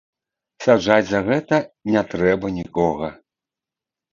Саджаць 0.65 1.05
за 1.09 1.19
гэта 1.27 1.59
не 1.97 2.03
трэба 2.15 2.53
нікога. 2.57 3.07